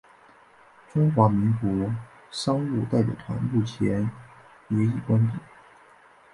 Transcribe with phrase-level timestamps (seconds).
[0.91, 1.95] 中华民国
[2.31, 4.09] 商务代表团目前
[4.71, 5.37] 也已关闭。